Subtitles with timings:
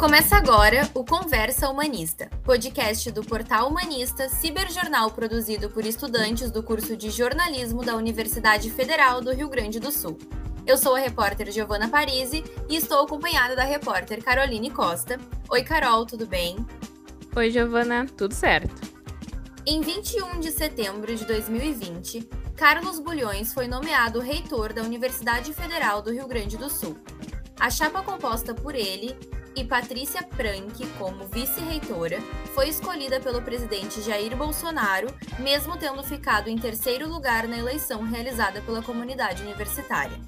[0.00, 6.96] Começa agora o Conversa Humanista, podcast do portal Humanista, ciberjornal produzido por estudantes do curso
[6.96, 10.16] de jornalismo da Universidade Federal do Rio Grande do Sul.
[10.66, 15.20] Eu sou a repórter Giovana Parisi e estou acompanhada da repórter Caroline Costa.
[15.50, 16.56] Oi, Carol, tudo bem?
[17.36, 18.80] Oi, Giovana, tudo certo.
[19.66, 22.26] Em 21 de setembro de 2020,
[22.56, 26.96] Carlos Bulhões foi nomeado reitor da Universidade Federal do Rio Grande do Sul.
[27.60, 29.14] A chapa composta por ele
[29.56, 32.20] e Patrícia Prank como vice-reitora
[32.54, 38.60] foi escolhida pelo presidente Jair Bolsonaro, mesmo tendo ficado em terceiro lugar na eleição realizada
[38.62, 40.18] pela comunidade universitária.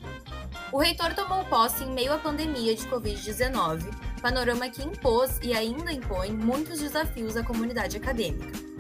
[0.73, 3.83] O reitor tomou posse em meio à pandemia de Covid-19,
[4.21, 8.73] panorama que impôs e ainda impõe muitos desafios à comunidade acadêmica.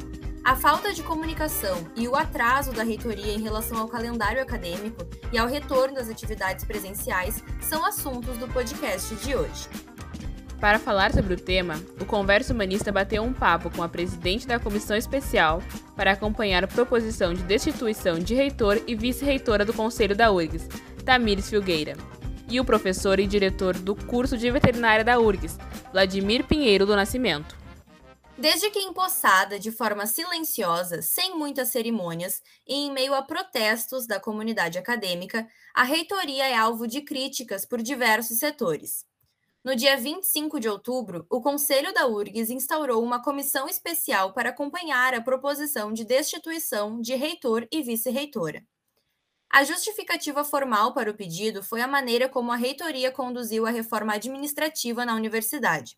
[0.44, 5.38] A falta de comunicação e o atraso da reitoria em relação ao calendário acadêmico e
[5.38, 9.68] ao retorno das atividades presenciais são assuntos do podcast de hoje.
[10.62, 14.60] Para falar sobre o tema, o Converso Humanista bateu um papo com a presidente da
[14.60, 15.60] comissão especial
[15.96, 20.68] para acompanhar a proposição de destituição de reitor e vice-reitora do Conselho da URGS,
[21.04, 21.96] Tamires Filgueira,
[22.48, 25.58] e o professor e diretor do curso de veterinária da URGS,
[25.90, 27.56] Vladimir Pinheiro do Nascimento.
[28.38, 34.20] Desde que empossada de forma silenciosa, sem muitas cerimônias e em meio a protestos da
[34.20, 39.10] comunidade acadêmica, a reitoria é alvo de críticas por diversos setores.
[39.64, 45.14] No dia 25 de outubro, o Conselho da URGS instaurou uma comissão especial para acompanhar
[45.14, 48.66] a proposição de destituição de reitor e vice-reitora.
[49.48, 54.14] A justificativa formal para o pedido foi a maneira como a reitoria conduziu a reforma
[54.14, 55.96] administrativa na universidade.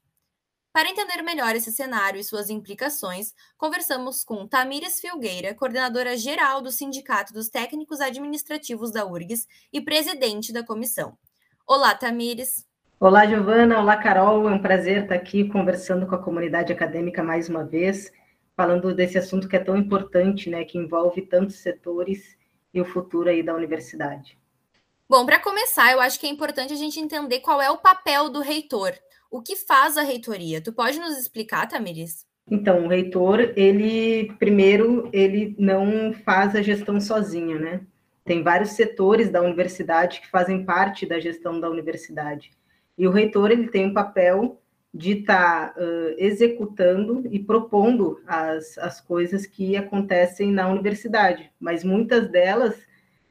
[0.70, 6.70] Para entender melhor esse cenário e suas implicações, conversamos com Tamires Filgueira, coordenadora geral do
[6.70, 11.16] Sindicato dos Técnicos Administrativos da URGS e presidente da comissão.
[11.66, 12.66] Olá, Tamires.
[13.04, 13.78] Olá, Giovana.
[13.80, 14.48] Olá, Carol.
[14.48, 18.10] É um prazer estar aqui conversando com a comunidade acadêmica mais uma vez,
[18.56, 22.34] falando desse assunto que é tão importante, né, que envolve tantos setores
[22.72, 24.38] e o futuro aí da universidade.
[25.06, 28.30] Bom, para começar, eu acho que é importante a gente entender qual é o papel
[28.30, 28.94] do reitor.
[29.30, 30.62] O que faz a reitoria?
[30.62, 32.24] Tu pode nos explicar, Tamiris?
[32.50, 37.82] Então, o reitor, ele primeiro, ele não faz a gestão sozinho, né?
[38.24, 42.50] Tem vários setores da universidade que fazem parte da gestão da universidade.
[42.96, 44.60] E o reitor ele tem um papel
[44.92, 51.82] de estar tá, uh, executando e propondo as, as coisas que acontecem na universidade, mas
[51.82, 52.80] muitas delas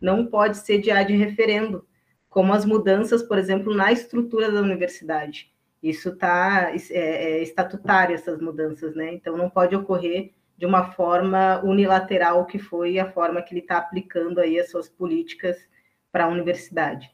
[0.01, 1.87] não pode ser de ad referendo,
[2.29, 5.53] como as mudanças, por exemplo, na estrutura da universidade.
[5.81, 9.13] Isso está é, é estatutário, essas mudanças, né?
[9.13, 13.77] Então não pode ocorrer de uma forma unilateral, que foi a forma que ele está
[13.77, 15.57] aplicando aí as suas políticas
[16.11, 17.09] para a universidade.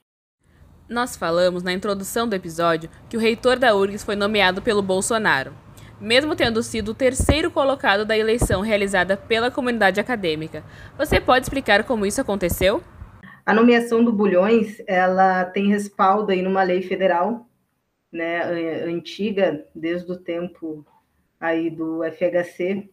[0.89, 5.53] Nós falamos na introdução do episódio que o reitor da URGS foi nomeado pelo Bolsonaro,
[6.01, 10.63] mesmo tendo sido o terceiro colocado da eleição realizada pela comunidade acadêmica.
[10.97, 12.81] Você pode explicar como isso aconteceu?
[13.45, 17.47] A nomeação do Bulhões, ela tem respaldo aí numa lei federal,
[18.11, 18.41] né,
[18.85, 20.83] antiga, desde o tempo
[21.39, 22.89] aí do FHC,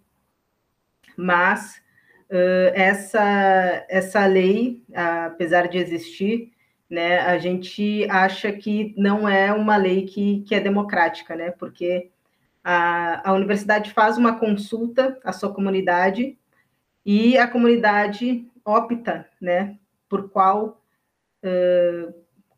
[1.16, 1.80] mas
[2.30, 6.52] uh, essa, essa lei, apesar de existir,
[6.88, 12.10] né, a gente acha que não é uma lei que, que é democrática, né, porque
[12.62, 16.38] a, a universidade faz uma consulta à sua comunidade
[17.04, 20.80] e a comunidade opta, né, por qual,
[21.44, 22.14] uh,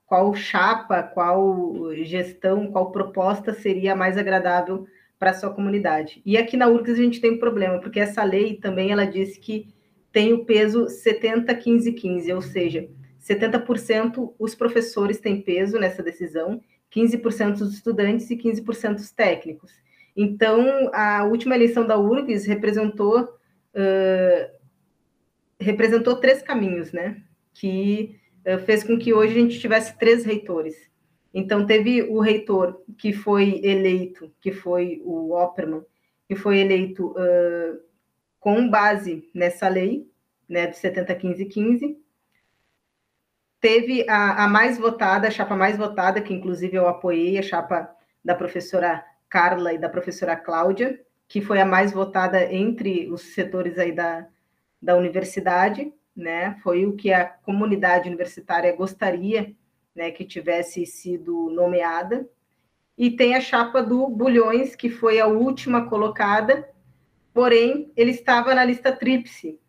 [0.06, 4.86] qual chapa, qual gestão, qual proposta seria mais agradável
[5.18, 6.22] para a sua comunidade.
[6.24, 9.36] E aqui na URGS a gente tem um problema, porque essa lei também ela diz
[9.36, 9.74] que
[10.12, 12.88] tem o peso 70, 15, 15, ou seja,
[13.20, 16.60] 70% os professores têm peso nessa decisão,
[16.94, 19.72] 15% os estudantes e 15% os técnicos.
[20.16, 24.50] Então, a última eleição da URGS representou, uh,
[25.60, 27.22] representou três caminhos, né?
[27.54, 30.74] Que uh, fez com que hoje a gente tivesse três reitores.
[31.32, 35.84] Então, teve o reitor que foi eleito, que foi o Opperman,
[36.26, 37.78] que foi eleito uh,
[38.40, 40.08] com base nessa lei,
[40.48, 41.98] né, de 70, 15, 15,
[43.60, 47.90] teve a, a, mais votada, a chapa mais votada, que inclusive eu apoiei, a chapa
[48.24, 53.78] da professora Carla e da professora Cláudia, que foi a mais votada entre os setores
[53.78, 54.26] aí da,
[54.80, 56.58] da universidade, né?
[56.62, 59.54] Foi o que a comunidade universitária gostaria,
[59.94, 62.28] né, que tivesse sido nomeada.
[62.96, 66.68] E tem a chapa do Bulhões, que foi a última colocada,
[67.34, 69.60] porém ele estava na lista tríplice,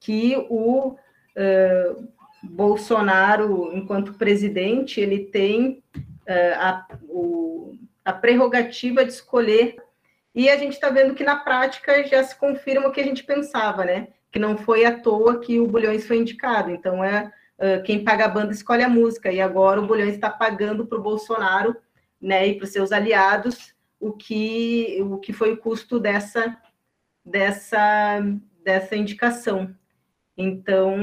[0.00, 0.96] que o
[1.36, 2.08] uh,
[2.42, 9.76] Bolsonaro, enquanto presidente, ele tem uh, a, o, a prerrogativa de escolher.
[10.34, 13.24] E a gente está vendo que na prática já se confirma o que a gente
[13.24, 14.08] pensava, né?
[14.30, 16.70] Que não foi à toa que o Bulhões foi indicado.
[16.70, 19.30] Então é uh, quem paga a banda escolhe a música.
[19.32, 21.76] E agora o Bulhões está pagando para o Bolsonaro,
[22.20, 22.46] né?
[22.46, 26.56] E para os seus aliados o que o que foi o custo dessa
[27.24, 28.20] dessa
[28.64, 29.74] dessa indicação.
[30.40, 30.96] Então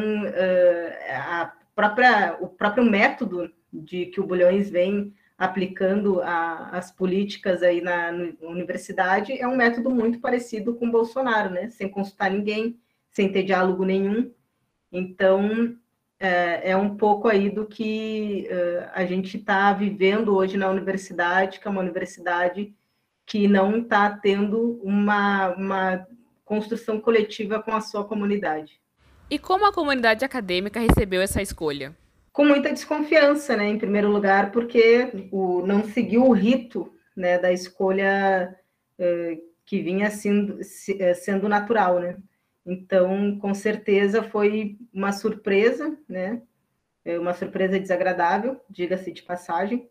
[1.75, 8.12] própria o próprio método de que o Bulhões vem aplicando a, as políticas aí na,
[8.12, 11.69] na, universidade é um método muito parecido com o Bolsonaro, né?
[11.69, 12.80] Sem consultar ninguém,
[13.12, 14.31] sem ter diálogo nenhum.
[14.92, 15.78] Então,
[16.19, 21.60] é, é um pouco aí do que uh, a gente está vivendo hoje na universidade,
[21.60, 22.74] que é uma universidade
[23.24, 26.07] que não está tendo uma, uma
[26.44, 28.81] construção coletiva com a sua comunidade.
[29.29, 31.95] E como a comunidade acadêmica recebeu essa escolha?
[32.38, 37.51] com muita desconfiança, né, em primeiro lugar, porque o, não seguiu o rito né, da
[37.51, 38.56] escolha
[39.00, 40.59] eh, que vinha sendo,
[41.00, 42.15] eh, sendo natural, né?
[42.63, 46.44] Então, com certeza foi uma surpresa, né?
[47.03, 49.89] É uma surpresa desagradável, diga-se de passagem.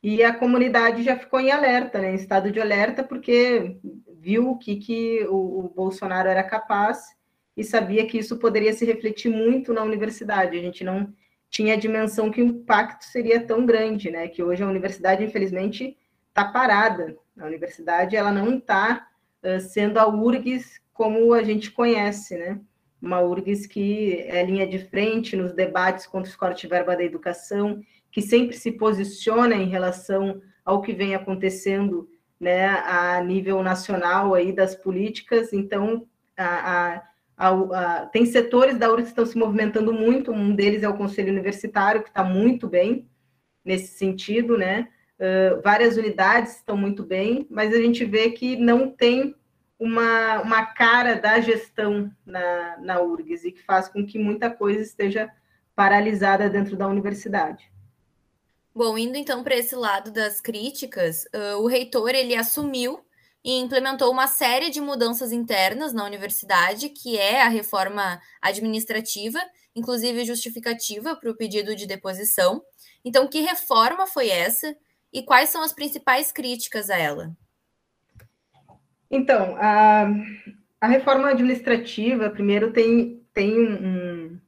[0.00, 2.12] E a comunidade já ficou em alerta, né?
[2.12, 3.78] em estado de alerta, porque
[4.20, 7.04] viu o que, que o, o Bolsonaro era capaz
[7.56, 10.58] e sabia que isso poderia se refletir muito na universidade.
[10.58, 11.12] A gente não
[11.48, 14.26] tinha a dimensão que o impacto seria tão grande, né?
[14.26, 15.96] Que hoje a universidade, infelizmente,
[16.28, 17.16] está parada.
[17.38, 19.06] A universidade ela não está
[19.42, 22.60] uh, sendo a URGS como a gente conhece, né?
[23.00, 27.04] Uma URGS que é linha de frente nos debates contra os cortes de verba da
[27.04, 27.80] educação,
[28.10, 32.08] que sempre se posiciona em relação ao que vem acontecendo
[32.40, 35.52] né, a nível nacional aí das políticas.
[35.52, 36.06] Então,
[36.36, 37.02] a, a
[37.36, 40.96] a, a, tem setores da URGS que estão se movimentando muito, um deles é o
[40.96, 43.08] Conselho Universitário, que está muito bem
[43.64, 44.88] nesse sentido, né?
[45.18, 49.34] Uh, várias unidades estão muito bem, mas a gente vê que não tem
[49.78, 54.80] uma, uma cara da gestão na, na URGS e que faz com que muita coisa
[54.80, 55.30] esteja
[55.74, 57.72] paralisada dentro da universidade.
[58.74, 63.04] Bom, indo então para esse lado das críticas, uh, o reitor ele assumiu
[63.44, 69.38] e implementou uma série de mudanças internas na universidade, que é a reforma administrativa,
[69.76, 72.62] inclusive justificativa para o pedido de deposição.
[73.04, 74.74] Então, que reforma foi essa
[75.12, 77.36] e quais são as principais críticas a ela?
[79.10, 80.06] Então, a,
[80.80, 84.40] a reforma administrativa, primeiro, tem, tem um,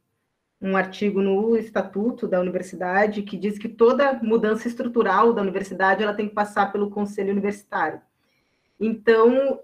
[0.60, 6.14] um artigo no estatuto da universidade que diz que toda mudança estrutural da universidade ela
[6.14, 8.00] tem que passar pelo conselho universitário.
[8.78, 9.60] Então,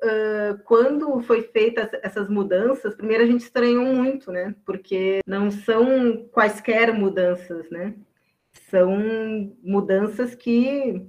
[0.64, 4.54] quando foi feitas essas mudanças, primeiro a gente estranhou muito, né?
[4.64, 7.94] Porque não são quaisquer mudanças, né?
[8.70, 11.06] São mudanças que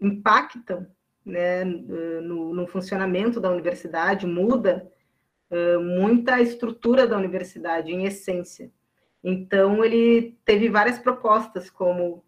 [0.00, 0.86] impactam
[1.24, 4.90] né, no, no, funcionamento da universidade, muda
[5.80, 8.70] muita estrutura da universidade, em essência.
[9.22, 12.24] Então, ele teve várias propostas, como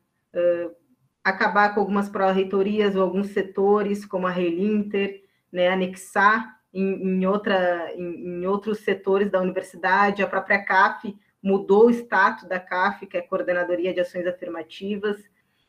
[1.27, 7.93] acabar com algumas pró-reitorias ou alguns setores, como a Relinter, né, anexar em, em, outra,
[7.97, 13.17] em, em, outros setores da universidade, a própria CAF mudou o status da CAF, que
[13.17, 15.17] é Coordenadoria de Ações Afirmativas,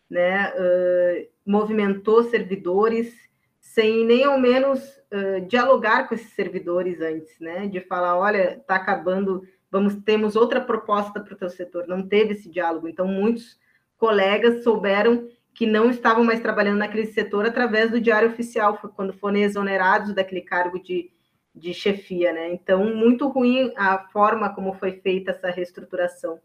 [0.08, 3.16] né, uh, movimentou servidores,
[3.60, 4.80] sem nem ao menos
[5.12, 10.62] uh, dialogar com esses servidores antes, né, de falar, olha, está acabando, vamos temos outra
[10.62, 13.60] proposta para o teu setor, não teve esse diálogo, então muitos
[13.98, 19.38] colegas souberam que não estavam mais trabalhando naquele setor através do diário oficial, quando foram
[19.38, 21.10] exonerados daquele cargo de,
[21.54, 22.54] de chefia, né?
[22.54, 26.40] Então, muito ruim a forma como foi feita essa reestruturação.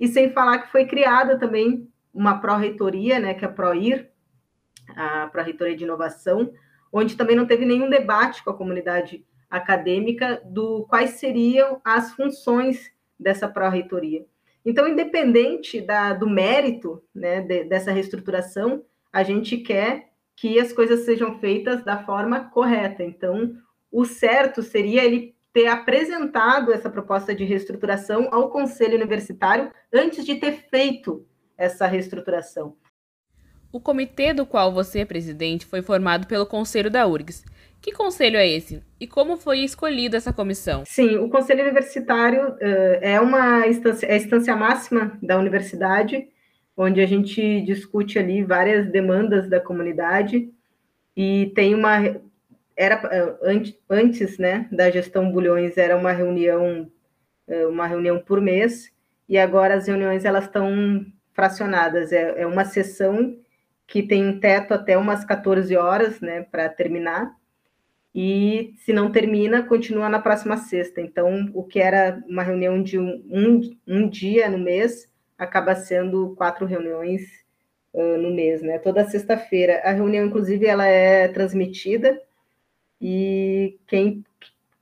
[0.00, 4.10] E sem falar que foi criada também uma pró-reitoria, né, que é a PROIR,
[4.96, 6.50] a Pró-Reitoria de Inovação,
[6.90, 12.90] onde também não teve nenhum debate com a comunidade acadêmica do quais seriam as funções
[13.20, 14.24] dessa pró-reitoria.
[14.64, 21.00] Então, independente da, do mérito né, de, dessa reestruturação, a gente quer que as coisas
[21.00, 23.02] sejam feitas da forma correta.
[23.02, 23.56] Então,
[23.90, 30.36] o certo seria ele ter apresentado essa proposta de reestruturação ao Conselho Universitário antes de
[30.36, 32.76] ter feito essa reestruturação.
[33.72, 37.44] O comitê do qual você é presidente foi formado pelo Conselho da URGS
[37.80, 38.82] que conselho é esse?
[39.00, 40.84] E como foi escolhida essa comissão?
[40.86, 46.28] Sim, o Conselho Universitário uh, é uma instância, é a instância máxima da universidade,
[46.76, 50.50] onde a gente discute ali várias demandas da comunidade
[51.16, 52.20] e tem uma
[52.76, 53.02] era
[53.88, 56.88] antes, né, da gestão Bulhões era uma reunião
[57.68, 58.92] uma reunião por mês
[59.28, 63.36] e agora as reuniões elas estão fracionadas é, é uma sessão
[63.88, 67.34] que tem um teto até umas 14 horas, né, para terminar.
[68.20, 71.00] E se não termina, continua na próxima sexta.
[71.00, 75.08] Então, o que era uma reunião de um, um, um dia no mês
[75.38, 77.22] acaba sendo quatro reuniões
[77.92, 78.76] uh, no mês, né?
[78.80, 79.82] Toda sexta-feira.
[79.84, 82.20] A reunião, inclusive, ela é transmitida
[83.00, 84.24] e quem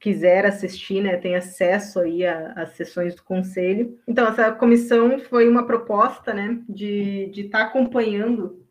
[0.00, 3.98] quiser assistir, né, tem acesso aí às sessões do conselho.
[4.08, 8.64] Então, essa comissão foi uma proposta, né, de estar tá acompanhando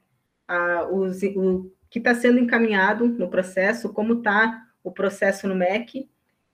[0.47, 6.09] a, os, o que está sendo encaminhado no processo, como está o processo no MEC,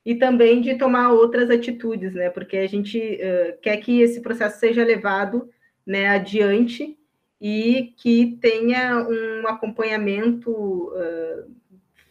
[0.05, 4.60] e também de tomar outras atitudes, né, porque a gente uh, quer que esse processo
[4.60, 5.50] seja levado,
[5.83, 6.95] né, adiante
[7.41, 11.51] e que tenha um acompanhamento uh,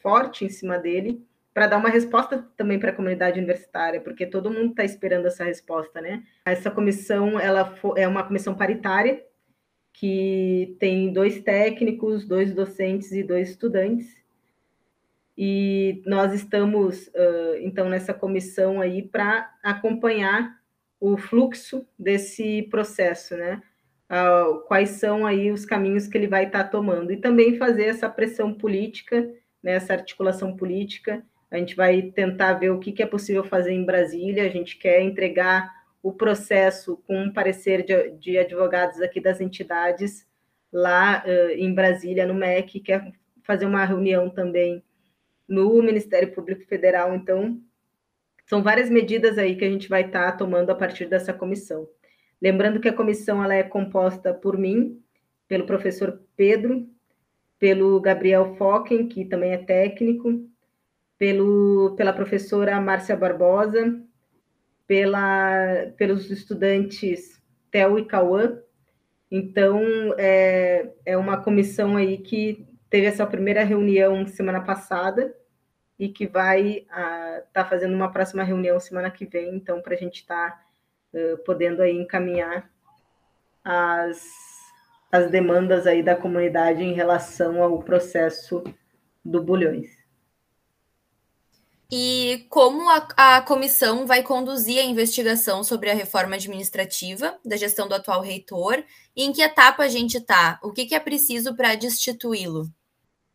[0.02, 4.50] forte em cima dele, para dar uma resposta também para a comunidade universitária, porque todo
[4.50, 6.24] mundo está esperando essa resposta, né?
[6.44, 9.22] Essa comissão ela é uma comissão paritária
[9.92, 14.16] que tem dois técnicos, dois docentes e dois estudantes.
[15.36, 20.58] E nós estamos uh, então nessa comissão aí para acompanhar
[21.00, 23.62] o fluxo desse processo, né?
[24.10, 27.84] Uh, quais são aí os caminhos que ele vai estar tá tomando e também fazer
[27.84, 29.30] essa pressão política,
[29.62, 33.72] né, essa articulação política a gente vai tentar ver o que, que é possível fazer
[33.72, 34.44] em Brasília.
[34.44, 40.26] A gente quer entregar o processo com um parecer de, de advogados aqui das entidades
[40.72, 44.82] lá uh, em Brasília, no MEC, quer fazer uma reunião também
[45.48, 47.14] no Ministério Público Federal.
[47.14, 47.60] Então,
[48.46, 51.88] são várias medidas aí que a gente vai estar tá tomando a partir dessa comissão.
[52.40, 55.02] Lembrando que a comissão ela é composta por mim,
[55.46, 56.88] pelo professor Pedro,
[57.58, 60.48] pelo Gabriel Focken, que também é técnico,
[61.18, 64.00] pelo, pela professora Márcia Barbosa,
[64.90, 68.60] pela, pelos estudantes Theo e Cauã.
[69.30, 69.80] Então,
[70.18, 75.32] é, é uma comissão aí que teve essa primeira reunião semana passada
[75.96, 79.96] e que vai estar tá fazendo uma próxima reunião semana que vem, então, para a
[79.96, 80.66] gente estar tá,
[81.14, 82.68] uh, podendo aí encaminhar
[83.62, 84.26] as,
[85.12, 88.64] as demandas aí da comunidade em relação ao processo
[89.24, 89.99] do Bulhões
[91.90, 97.88] e como a, a, comissão vai conduzir a investigação sobre a reforma administrativa da gestão
[97.88, 98.84] do atual reitor
[99.16, 100.60] e em que etapa a gente está?
[100.62, 102.68] O que, que é preciso para destituí-lo?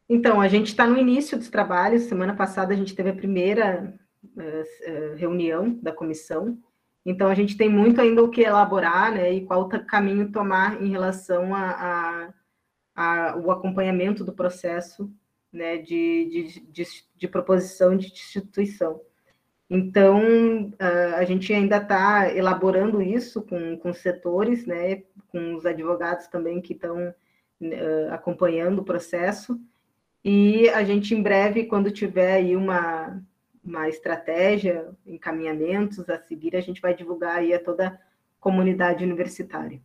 [0.07, 2.03] Então, a gente está no início dos trabalhos.
[2.03, 3.93] Semana passada a gente teve a primeira
[4.23, 6.57] uh, reunião da comissão.
[7.05, 10.89] Então, a gente tem muito ainda o que elaborar né, e qual caminho tomar em
[10.89, 11.49] relação
[12.95, 15.11] ao acompanhamento do processo
[15.55, 16.85] né, de, de, de,
[17.15, 19.01] de proposição de instituição.
[19.69, 20.21] Então,
[21.17, 26.73] a gente ainda está elaborando isso com, com setores, né, com os advogados também que
[26.73, 29.59] estão uh, acompanhando o processo,
[30.23, 33.21] e a gente, em breve, quando tiver aí uma,
[33.63, 37.97] uma estratégia, encaminhamentos a seguir, a gente vai divulgar aí a toda a
[38.39, 39.79] comunidade universitária.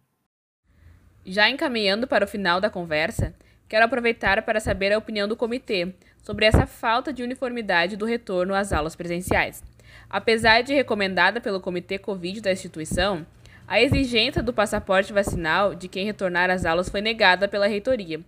[1.25, 3.35] Já encaminhando para o final da conversa,
[3.71, 8.53] Quero aproveitar para saber a opinião do comitê sobre essa falta de uniformidade do retorno
[8.53, 9.63] às aulas presenciais.
[10.11, 13.25] Apesar de recomendada pelo Comitê Covid da instituição,
[13.69, 18.21] a exigência do passaporte vacinal de quem retornar às aulas foi negada pela reitoria.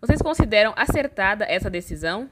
[0.00, 2.28] Vocês consideram acertada essa decisão?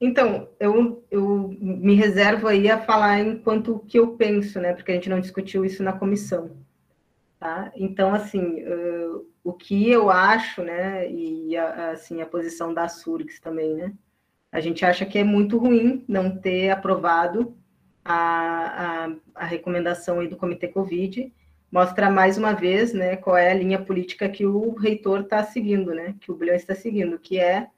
[0.00, 4.74] Então, eu, eu me reservo aí a falar enquanto que eu penso, né?
[4.74, 6.52] Porque a gente não discutiu isso na comissão.
[7.44, 7.70] Tá?
[7.76, 13.38] Então, assim, uh, o que eu acho, né, e a, assim, a posição da Surix
[13.38, 13.92] também, né,
[14.50, 17.54] a gente acha que é muito ruim não ter aprovado
[18.02, 21.30] a, a, a recomendação aí do Comitê Covid,
[21.70, 25.92] mostra mais uma vez, né, qual é a linha política que o reitor está seguindo,
[25.92, 27.68] né, que o Bulhão está seguindo, que é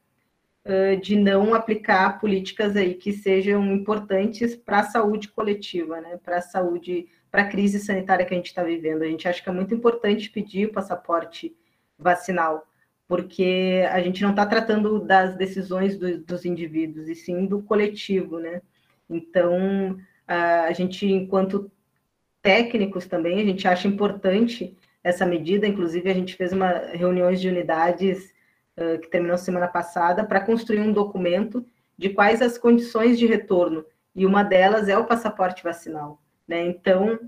[0.65, 6.37] uh, de não aplicar políticas aí que sejam importantes para a saúde coletiva, né, para
[6.37, 9.03] a saúde para a crise sanitária que a gente está vivendo.
[9.03, 11.55] A gente acha que é muito importante pedir o passaporte
[11.99, 12.67] vacinal,
[13.07, 18.39] porque a gente não está tratando das decisões do, dos indivíduos, e sim do coletivo,
[18.39, 18.63] né?
[19.11, 21.71] Então, a gente, enquanto
[22.41, 24.75] técnicos também, a gente acha importante
[25.05, 28.33] essa medida, inclusive a gente fez uma reuniões de unidades
[28.79, 31.67] uh, que terminou semana passada para construir um documento
[31.99, 36.19] de quais as condições de retorno, e uma delas é o passaporte vacinal.
[36.47, 36.67] Né?
[36.67, 37.19] Então,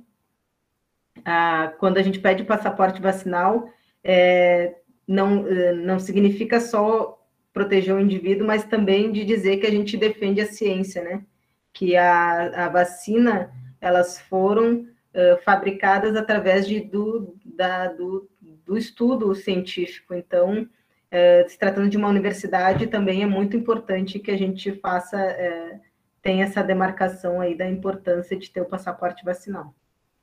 [1.25, 3.71] a, quando a gente pede passaporte vacinal,
[4.03, 7.19] é, não, é, não significa só
[7.53, 11.25] proteger o indivíduo, mas também de dizer que a gente defende a ciência, né?
[11.73, 18.29] Que a, a vacina, elas foram uh, fabricadas através de, do, da, do,
[18.65, 20.15] do estudo científico.
[20.15, 20.69] Então,
[21.11, 25.81] é, se tratando de uma universidade, também é muito importante que a gente faça, é,
[26.23, 29.75] tenha essa demarcação aí da importância de ter o passaporte vacinal.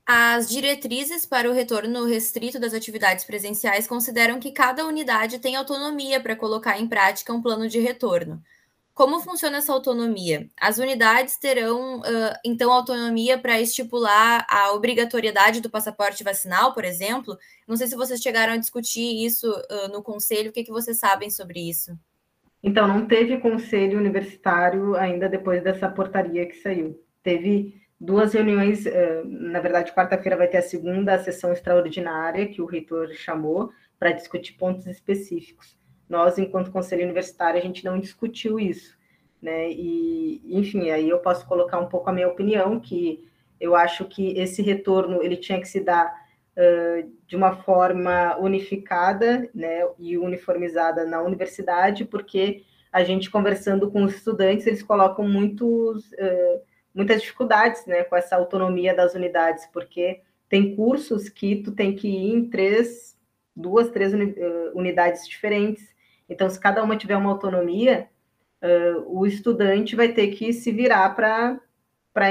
[0.04, 6.20] As diretrizes para o retorno restrito das atividades presenciais consideram que cada unidade tem autonomia
[6.20, 8.40] para colocar em prática um plano de retorno.
[8.94, 10.48] Como funciona essa autonomia?
[10.58, 17.36] As unidades terão, uh, então, autonomia para estipular a obrigatoriedade do passaporte vacinal, por exemplo?
[17.68, 20.98] Não sei se vocês chegaram a discutir isso uh, no conselho, o que, que vocês
[20.98, 21.90] sabem sobre isso?
[22.66, 27.00] Então, não teve conselho universitário ainda depois dessa portaria que saiu.
[27.22, 32.66] Teve duas reuniões, uh, na verdade, quarta-feira vai ter a segunda sessão extraordinária que o
[32.66, 33.70] reitor chamou
[34.00, 35.78] para discutir pontos específicos.
[36.08, 38.98] Nós, enquanto conselho universitário, a gente não discutiu isso,
[39.40, 39.70] né?
[39.70, 43.24] E, enfim, aí eu posso colocar um pouco a minha opinião, que
[43.60, 46.12] eu acho que esse retorno ele tinha que se dar
[47.26, 54.14] de uma forma unificada, né, e uniformizada na universidade, porque a gente conversando com os
[54.14, 56.60] estudantes, eles colocam muitos, uh,
[56.94, 62.08] muitas dificuldades, né, com essa autonomia das unidades, porque tem cursos que tu tem que
[62.08, 63.18] ir em três,
[63.54, 64.12] duas, três
[64.74, 65.94] unidades diferentes,
[66.28, 68.08] então, se cada uma tiver uma autonomia,
[68.62, 71.60] uh, o estudante vai ter que se virar para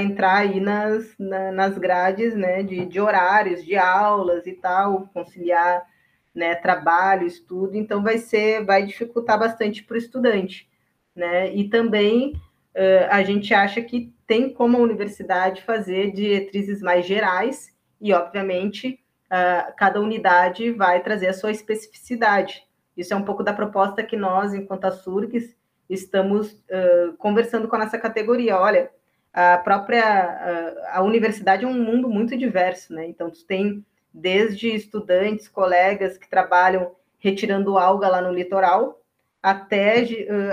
[0.01, 5.85] entrar aí nas, na, nas grades né, de, de horários, de aulas e tal, conciliar
[6.33, 10.67] né, trabalho, estudo, então vai ser, vai dificultar bastante para o estudante.
[11.15, 11.53] Né?
[11.53, 12.33] E também
[12.75, 18.99] uh, a gente acha que tem como a universidade fazer diretrizes mais gerais, e obviamente
[19.27, 22.63] uh, cada unidade vai trazer a sua especificidade.
[22.97, 25.55] Isso é um pouco da proposta que nós, enquanto Surques,
[25.89, 28.57] estamos uh, conversando com a nossa categoria.
[28.57, 28.89] Olha,
[29.35, 33.05] a própria a, a, universidade é um mundo muito diverso, né?
[33.05, 39.01] Então, tu tem desde estudantes, colegas que trabalham retirando alga lá no litoral,
[39.43, 40.05] até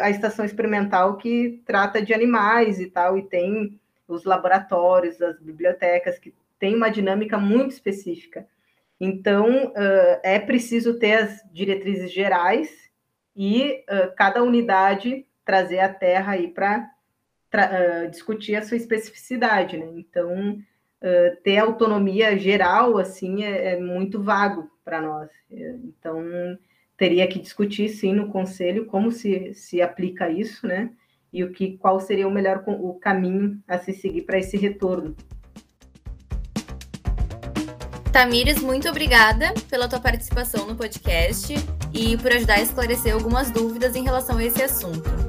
[0.02, 6.18] a estação experimental que trata de animais e tal, e tem os laboratórios, as bibliotecas,
[6.18, 8.46] que tem uma dinâmica muito específica.
[9.00, 9.72] Então,
[10.24, 12.68] é preciso ter as diretrizes gerais
[13.36, 13.84] e
[14.16, 16.90] cada unidade trazer a terra aí para
[17.52, 19.86] uh, discutir a sua especificidade, né?
[19.96, 20.58] Então,
[21.42, 25.28] ter autonomia geral, assim, é, é muito vago para nós.
[25.50, 26.22] Então,
[26.96, 30.90] teria que discutir, sim, no conselho como se, se aplica isso, né?
[31.32, 35.16] E o que, qual seria o melhor o caminho a se seguir para esse retorno.
[38.12, 41.54] Tamires, muito obrigada pela tua participação no podcast
[41.94, 45.21] e por ajudar a esclarecer algumas dúvidas em relação a esse assunto.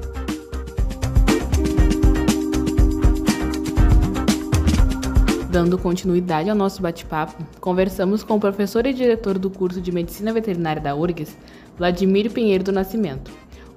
[5.54, 10.32] Dando continuidade ao nosso bate-papo, conversamos com o professor e diretor do curso de Medicina
[10.32, 11.38] Veterinária da URGS,
[11.78, 13.30] Vladimir Pinheiro do Nascimento.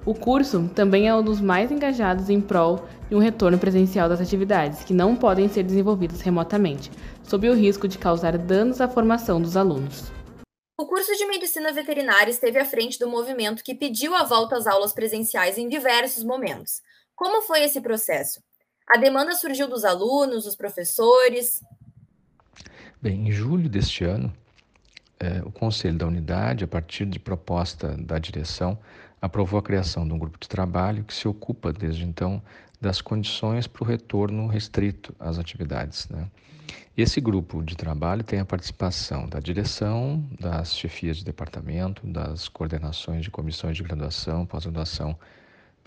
[0.04, 4.20] O curso também é um dos mais engajados em prol de um retorno presencial das
[4.20, 6.90] atividades, que não podem ser desenvolvidas remotamente,
[7.22, 10.10] sob o risco de causar danos à formação dos alunos.
[10.76, 14.66] O curso de medicina veterinária esteve à frente do movimento que pediu a volta às
[14.66, 16.82] aulas presenciais em diversos momentos.
[17.14, 18.40] Como foi esse processo?
[18.88, 21.62] A demanda surgiu dos alunos, dos professores?
[23.02, 24.32] Bem, em julho deste ano,
[25.20, 28.78] eh, o Conselho da Unidade, a partir de proposta da direção,
[29.20, 32.42] aprovou a criação de um grupo de trabalho que se ocupa, desde então,
[32.80, 36.08] das condições para o retorno restrito às atividades.
[36.08, 36.26] Né?
[36.96, 43.22] Esse grupo de trabalho tem a participação da direção, das chefias de departamento, das coordenações
[43.22, 45.14] de comissões de graduação, pós-graduação,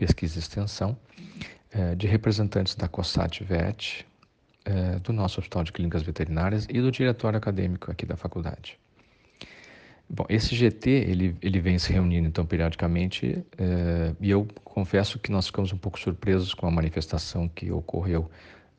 [0.01, 0.97] pesquisa e extensão,
[1.71, 4.03] eh, de representantes da COSAT-VET,
[4.65, 8.79] eh, do nosso Hospital de Clínicas Veterinárias e do diretório acadêmico aqui da faculdade.
[10.09, 15.31] Bom, esse GT ele, ele vem se reunindo então periodicamente eh, e eu confesso que
[15.31, 18.27] nós ficamos um pouco surpresos com a manifestação que ocorreu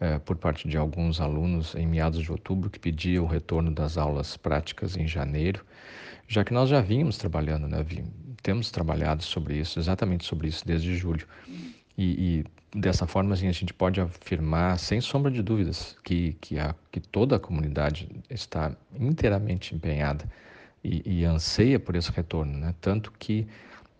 [0.00, 3.96] é, por parte de alguns alunos em meados de outubro que pediam o retorno das
[3.96, 5.64] aulas práticas em janeiro,
[6.26, 7.86] já que nós já vínhamos trabalhando, né?
[8.42, 11.26] Temos trabalhado sobre isso, exatamente sobre isso desde julho.
[11.96, 16.58] E, e dessa forma assim, a gente pode afirmar, sem sombra de dúvidas, que, que,
[16.58, 20.24] a, que toda a comunidade está inteiramente empenhada
[20.82, 22.58] e, e anseia por esse retorno.
[22.58, 22.74] Né?
[22.80, 23.46] Tanto que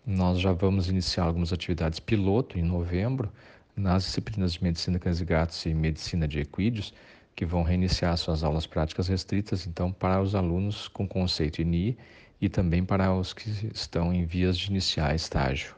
[0.05, 3.31] nós já vamos iniciar algumas atividades piloto em novembro,
[3.75, 6.93] nas disciplinas de medicina cães e gatos e medicina de equídeos,
[7.35, 11.97] que vão reiniciar suas aulas práticas restritas, então, para os alunos com conceito INI
[12.43, 15.73] e também para os que estão em vias de iniciar estágio.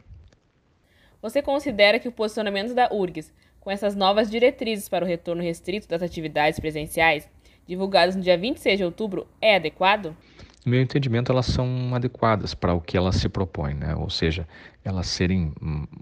[1.21, 5.87] Você considera que o posicionamento da URGS, com essas novas diretrizes para o retorno restrito
[5.87, 7.29] das atividades presenciais,
[7.67, 10.17] divulgadas no dia 26 de outubro, é adequado?
[10.65, 13.95] no meu entendimento, elas são adequadas para o que elas se propõem, né?
[13.95, 14.47] ou seja,
[14.83, 15.53] elas serem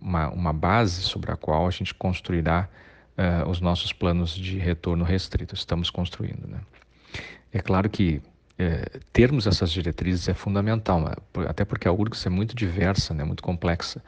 [0.02, 2.70] uma, uma base sobre a qual a gente construirá
[3.18, 5.54] uh, os nossos planos de retorno restrito.
[5.54, 6.48] Estamos construindo.
[6.48, 6.62] Né?
[7.52, 8.22] É claro que
[8.58, 11.04] é, termos essas diretrizes é fundamental,
[11.48, 14.02] até porque a URGS é muito diversa, né, muito complexa,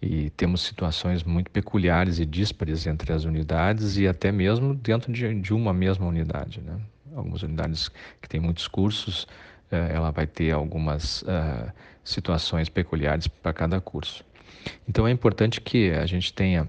[0.00, 5.34] e temos situações muito peculiares e díspares entre as unidades e até mesmo dentro de,
[5.40, 6.60] de uma mesma unidade.
[6.62, 6.80] Né?
[7.14, 9.26] Algumas unidades que têm muitos cursos,
[9.70, 11.70] é, ela vai ter algumas uh,
[12.02, 14.24] situações peculiares para cada curso.
[14.88, 16.66] Então é importante que a gente tenha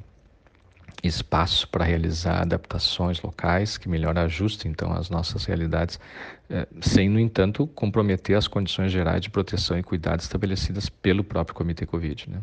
[1.03, 5.99] espaço para realizar adaptações locais que melhor ajustem então as nossas realidades,
[6.49, 11.55] eh, sem no entanto comprometer as condições gerais de proteção e cuidado estabelecidas pelo próprio
[11.55, 12.29] Comitê Covid.
[12.29, 12.39] Né?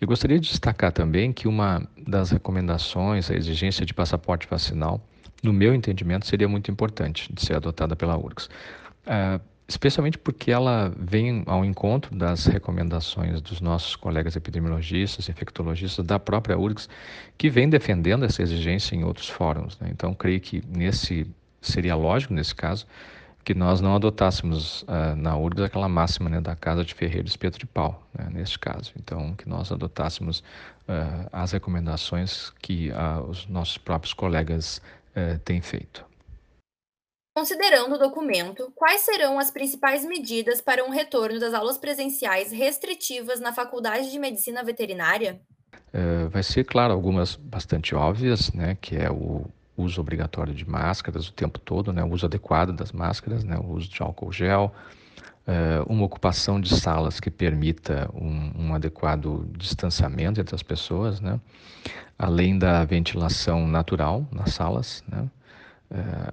[0.00, 5.00] Eu gostaria de destacar também que uma das recomendações, a exigência de passaporte vacinal,
[5.42, 8.48] no meu entendimento, seria muito importante de ser adotada pela URGS.
[9.06, 16.18] Uh, especialmente porque ela vem ao encontro das recomendações dos nossos colegas epidemiologistas, infectologistas da
[16.18, 16.88] própria URGS,
[17.38, 19.78] que vem defendendo essa exigência em outros fóruns.
[19.78, 19.88] Né?
[19.90, 21.26] Então, creio que nesse
[21.62, 22.86] seria lógico nesse caso
[23.44, 27.58] que nós não adotássemos uh, na URGS aquela máxima né, da casa de ferreiro espeto
[27.58, 28.92] de pau, né, neste caso.
[28.98, 30.40] Então, que nós adotássemos
[30.88, 34.80] uh, as recomendações que uh, os nossos próprios colegas
[35.44, 36.04] têm feito.
[37.34, 43.40] Considerando o documento, quais serão as principais medidas para um retorno das aulas presenciais restritivas
[43.40, 45.40] na Faculdade de Medicina Veterinária?
[45.92, 51.28] Uh, vai ser, claro, algumas bastante óbvias, né, que é o uso obrigatório de máscaras
[51.28, 54.72] o tempo todo, né, o uso adequado das máscaras, né, o uso de álcool gel,
[55.48, 61.40] uh, uma ocupação de salas que permita um, um adequado distanciamento entre as pessoas, né,
[62.16, 65.28] além da ventilação natural nas salas, né,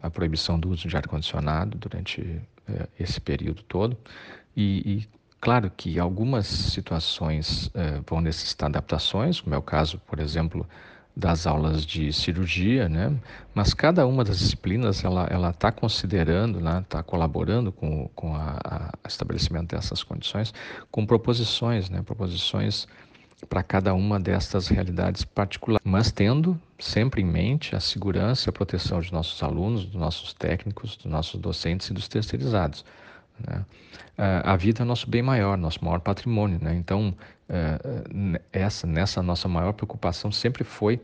[0.01, 3.97] a proibição do uso de ar-condicionado durante eh, esse período todo.
[4.55, 5.07] E, e,
[5.39, 10.67] claro que algumas situações eh, vão necessitar adaptações, como é o caso, por exemplo,
[11.15, 13.13] das aulas de cirurgia, né?
[13.53, 16.79] Mas cada uma das disciplinas ela ela está considerando, né?
[16.79, 20.53] Está colaborando com com a estabelecimento dessas condições,
[20.89, 22.01] com proposições, né?
[22.01, 22.87] Proposições
[23.49, 28.54] para cada uma destas realidades particulares, mas tendo sempre em mente a segurança e a
[28.54, 32.86] proteção dos nossos alunos, dos nossos técnicos, dos nossos docentes e dos terceirizados.
[33.39, 33.65] Né?
[34.17, 36.60] A vida é nosso bem maior, nosso maior patrimônio.
[36.62, 36.75] Né?
[36.75, 37.13] Então,
[37.49, 37.80] é,
[38.51, 40.99] essa, nessa nossa maior preocupação sempre foi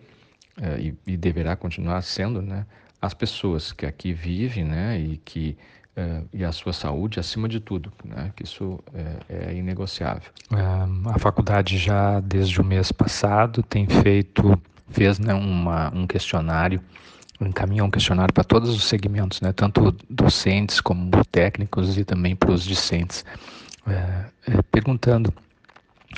[1.06, 2.66] e deverá continuar sendo né,
[3.02, 5.56] as pessoas que aqui vivem né, e que
[5.98, 8.32] é, e a sua saúde acima de tudo, né?
[8.36, 10.30] que isso é, é inegociável.
[10.52, 16.80] É, a faculdade já desde o mês passado tem feito, fez né, uma, um questionário,
[17.42, 19.52] encaminhou um questionário para todos os segmentos, né?
[19.52, 23.26] tanto docentes como técnicos e também para os discentes,
[23.88, 24.26] é,
[24.72, 25.34] perguntando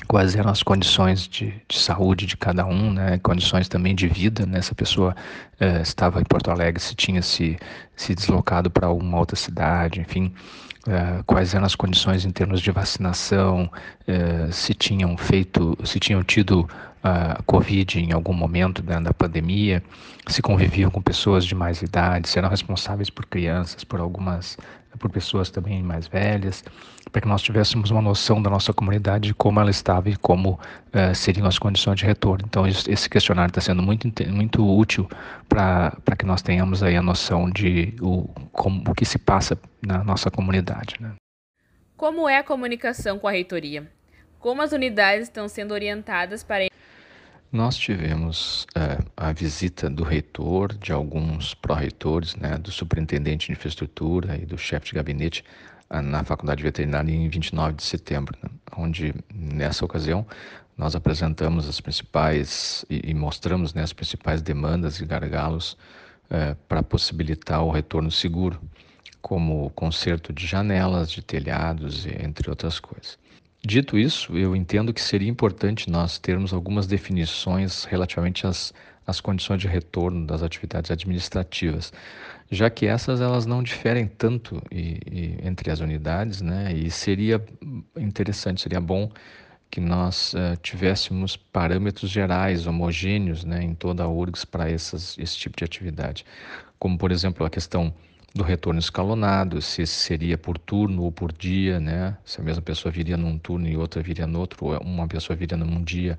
[0.08, 3.20] quais eram as condições de, de, saúde de cada um, né?
[3.20, 4.60] condições também de vida, né?
[4.60, 5.16] Essa pessoa
[5.60, 7.58] eh, estava em Porto Alegre, se tinha se,
[7.96, 10.34] se deslocado para alguma outra cidade, enfim,
[10.88, 13.70] eh, quais eram as condições em termos de vacinação,
[14.08, 16.68] eh, se tinham feito, se tinham tido
[17.04, 19.82] a Covid em algum momento né, da pandemia,
[20.28, 24.58] se conviviam com pessoas de mais idade, se eram responsáveis por crianças, por algumas,
[24.98, 26.64] por pessoas também mais velhas,
[27.12, 30.54] para que nós tivéssemos uma noção da nossa comunidade de como ela estava e como
[30.54, 32.46] uh, seriam as condições de retorno.
[32.48, 35.10] Então, esse questionário está sendo muito, muito útil
[35.48, 40.04] para que nós tenhamos aí a noção de o, como, o que se passa na
[40.04, 40.96] nossa comunidade.
[41.00, 41.14] Né?
[41.98, 43.90] Como é a comunicação com a reitoria?
[44.40, 46.70] Como as unidades estão sendo orientadas para
[47.52, 54.38] nós tivemos é, a visita do reitor, de alguns pró-reitores, né, do superintendente de infraestrutura
[54.38, 59.14] e do chefe de gabinete uh, na Faculdade Veterinária em 29 de setembro, né, onde
[59.34, 60.26] nessa ocasião
[60.78, 66.82] nós apresentamos as principais e, e mostramos né, as principais demandas e gargalos uh, para
[66.84, 68.62] possibilitar o retorno seguro,
[69.22, 73.18] como conserto de janelas, de telhados, entre outras coisas.
[73.66, 78.74] Dito isso, eu entendo que seria importante nós termos algumas definições relativamente às,
[79.06, 81.92] às condições de retorno das atividades administrativas,
[82.52, 86.74] já que essas elas não diferem tanto e, e, entre as unidades, né?
[86.74, 87.44] E seria
[87.98, 89.12] interessante, seria bom
[89.70, 95.56] que nós uh, tivéssemos parâmetros gerais, homogêneos, né, em toda a URGS para esse tipo
[95.56, 96.26] de atividade,
[96.80, 97.94] como por exemplo a questão
[98.34, 102.16] do retorno escalonado, se seria por turno ou por dia, né?
[102.24, 105.36] Se a mesma pessoa viria num turno e outra viria no outro, ou uma pessoa
[105.36, 106.18] viria num dia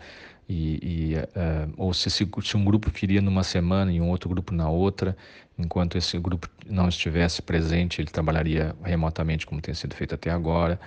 [0.50, 4.52] e, e uh, ou se, se, um grupo viria numa semana e um outro grupo
[4.52, 5.16] na outra,
[5.56, 10.80] enquanto esse grupo não estivesse presente, ele trabalharia remotamente como tem sido feito até agora.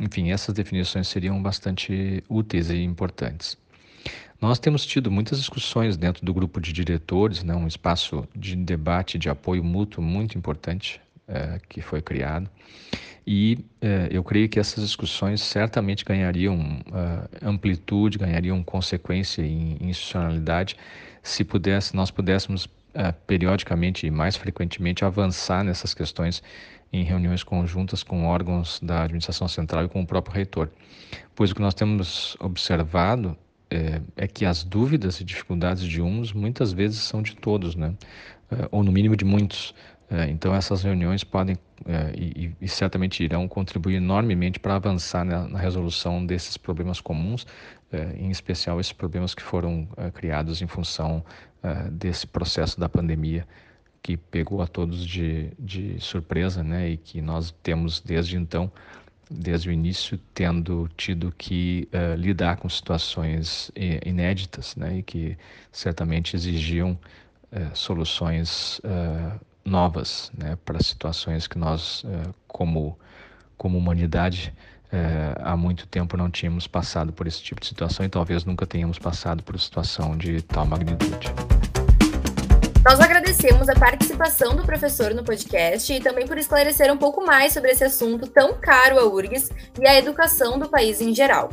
[0.00, 3.56] Enfim, essas definições seriam bastante úteis e importantes.
[4.40, 9.16] Nós temos tido muitas discussões dentro do grupo de diretores, né, um espaço de debate,
[9.16, 12.50] de apoio mútuo muito importante é, que foi criado.
[13.26, 20.76] E é, eu creio que essas discussões certamente ganhariam uh, amplitude, ganhariam consequência em institucionalidade
[21.22, 26.42] se pudesse, nós pudéssemos uh, periodicamente e mais frequentemente avançar nessas questões
[26.92, 30.70] em reuniões conjuntas com órgãos da administração central e com o próprio reitor.
[31.34, 33.36] Pois o que nós temos observado
[33.70, 37.94] é, é, que as dúvidas e dificuldades de uns muitas vezes são de todos, né?
[38.70, 39.74] Ou no mínimo de muitos.
[40.10, 45.48] É, então essas reuniões podem é, e, e, certamente irão contribuir enormemente para avançar na,
[45.48, 47.46] na, resolução desses problemas comuns,
[47.90, 51.24] é, em especial esses problemas que foram é, criados em função
[51.92, 53.48] desse processo da pandemia
[54.02, 56.90] que pegou a todos de, de surpresa, né?
[56.90, 58.70] E que nós temos desde então
[59.30, 63.72] desde o início tendo tido que uh, lidar com situações
[64.04, 65.38] inéditas né, e que
[65.72, 66.98] certamente exigiam
[67.72, 68.82] soluções
[69.64, 72.04] novas né, para situações que nós,
[72.46, 72.98] como,
[73.56, 74.54] como humanidade,
[75.40, 78.98] há muito tempo não tínhamos passado por esse tipo de situação e talvez nunca tenhamos
[78.98, 81.32] passado por situação de tal magnitude.
[82.84, 87.54] Nós agradecemos a participação do professor no podcast e também por esclarecer um pouco mais
[87.54, 89.50] sobre esse assunto tão caro à URGS
[89.80, 91.48] e à educação do país em geral.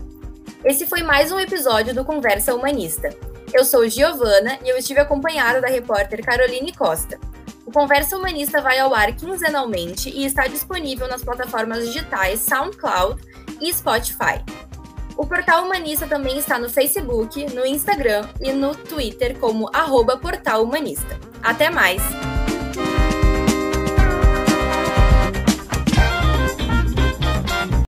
[0.65, 3.09] Esse foi mais um episódio do Conversa Humanista.
[3.53, 7.17] Eu sou Giovana e eu estive acompanhada da repórter Caroline Costa.
[7.71, 13.21] O Conversa Humanista vai ao ar quinzenalmente e está disponível nas plataformas digitais SoundCloud
[13.61, 14.43] e Spotify.
[15.15, 20.65] O Portal Humanista também está no Facebook, no Instagram e no Twitter como arroba Portal
[20.65, 21.17] Humanista.
[21.41, 22.01] Até mais!